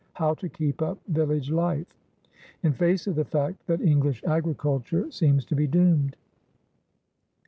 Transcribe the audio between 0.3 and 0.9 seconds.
to keep